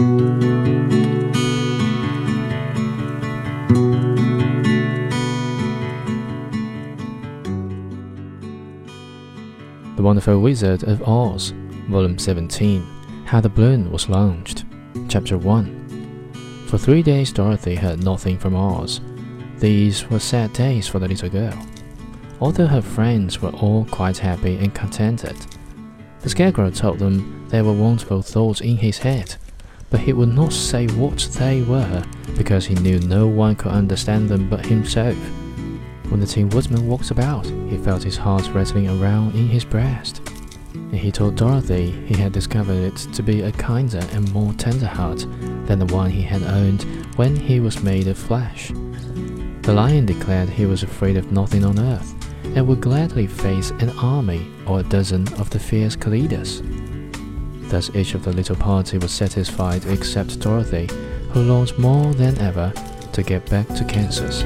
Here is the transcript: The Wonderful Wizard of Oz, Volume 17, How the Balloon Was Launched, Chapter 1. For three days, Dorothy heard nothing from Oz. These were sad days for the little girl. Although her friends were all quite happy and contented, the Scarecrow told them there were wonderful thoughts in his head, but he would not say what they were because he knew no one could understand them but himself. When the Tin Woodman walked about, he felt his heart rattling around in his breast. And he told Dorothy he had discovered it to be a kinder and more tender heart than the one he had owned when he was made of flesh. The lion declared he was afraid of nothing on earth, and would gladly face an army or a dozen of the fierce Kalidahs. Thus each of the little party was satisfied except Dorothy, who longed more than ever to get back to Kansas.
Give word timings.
The 0.00 0.06
Wonderful 9.98 10.40
Wizard 10.40 10.84
of 10.84 11.02
Oz, 11.06 11.52
Volume 11.90 12.18
17, 12.18 12.82
How 13.26 13.42
the 13.42 13.50
Balloon 13.50 13.92
Was 13.92 14.08
Launched, 14.08 14.64
Chapter 15.10 15.36
1. 15.36 16.64
For 16.68 16.78
three 16.78 17.02
days, 17.02 17.30
Dorothy 17.30 17.74
heard 17.74 18.02
nothing 18.02 18.38
from 18.38 18.56
Oz. 18.56 19.02
These 19.58 20.08
were 20.08 20.18
sad 20.18 20.54
days 20.54 20.88
for 20.88 21.00
the 21.00 21.08
little 21.08 21.28
girl. 21.28 21.66
Although 22.40 22.68
her 22.68 22.80
friends 22.80 23.42
were 23.42 23.50
all 23.50 23.84
quite 23.90 24.16
happy 24.16 24.56
and 24.56 24.74
contented, 24.74 25.36
the 26.20 26.30
Scarecrow 26.30 26.70
told 26.70 26.98
them 26.98 27.46
there 27.50 27.64
were 27.64 27.74
wonderful 27.74 28.22
thoughts 28.22 28.62
in 28.62 28.78
his 28.78 28.96
head, 28.96 29.36
but 29.90 30.00
he 30.00 30.12
would 30.12 30.34
not 30.34 30.52
say 30.52 30.86
what 30.86 31.18
they 31.38 31.62
were 31.62 32.02
because 32.36 32.64
he 32.64 32.74
knew 32.76 32.98
no 33.00 33.26
one 33.26 33.56
could 33.56 33.72
understand 33.72 34.28
them 34.28 34.48
but 34.48 34.64
himself. 34.64 35.18
When 36.08 36.20
the 36.20 36.26
Tin 36.26 36.48
Woodman 36.50 36.86
walked 36.86 37.10
about, 37.10 37.46
he 37.46 37.76
felt 37.76 38.02
his 38.02 38.16
heart 38.16 38.48
rattling 38.54 38.88
around 38.88 39.34
in 39.34 39.48
his 39.48 39.64
breast. 39.64 40.22
And 40.74 40.96
he 40.96 41.12
told 41.12 41.36
Dorothy 41.36 41.90
he 42.06 42.14
had 42.14 42.32
discovered 42.32 42.82
it 42.82 42.96
to 43.12 43.22
be 43.22 43.42
a 43.42 43.52
kinder 43.52 44.02
and 44.12 44.32
more 44.32 44.52
tender 44.54 44.86
heart 44.86 45.26
than 45.66 45.78
the 45.78 45.94
one 45.94 46.10
he 46.10 46.22
had 46.22 46.42
owned 46.42 46.82
when 47.16 47.36
he 47.36 47.60
was 47.60 47.82
made 47.82 48.08
of 48.08 48.18
flesh. 48.18 48.72
The 49.62 49.72
lion 49.72 50.06
declared 50.06 50.48
he 50.48 50.66
was 50.66 50.82
afraid 50.82 51.16
of 51.16 51.30
nothing 51.30 51.64
on 51.64 51.78
earth, 51.78 52.14
and 52.56 52.66
would 52.66 52.80
gladly 52.80 53.26
face 53.26 53.70
an 53.70 53.90
army 53.90 54.50
or 54.66 54.80
a 54.80 54.84
dozen 54.84 55.32
of 55.34 55.50
the 55.50 55.58
fierce 55.58 55.94
Kalidahs. 55.94 56.60
Thus 57.70 57.88
each 57.94 58.14
of 58.14 58.24
the 58.24 58.32
little 58.32 58.56
party 58.56 58.98
was 58.98 59.12
satisfied 59.12 59.86
except 59.86 60.40
Dorothy, 60.40 60.88
who 61.30 61.42
longed 61.42 61.78
more 61.78 62.12
than 62.14 62.36
ever 62.38 62.72
to 63.12 63.22
get 63.22 63.48
back 63.48 63.68
to 63.68 63.84
Kansas. 63.84 64.42